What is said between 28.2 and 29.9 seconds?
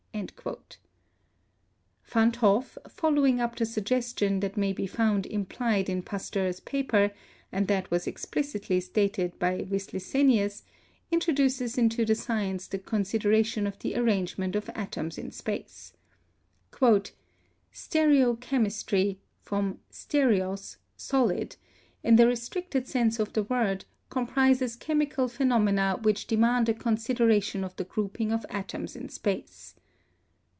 of atoms in space."